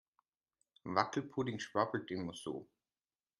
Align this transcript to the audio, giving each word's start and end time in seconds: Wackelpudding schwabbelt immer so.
Wackelpudding 0.83 1.59
schwabbelt 1.59 2.09
immer 2.09 2.33
so. 2.33 2.67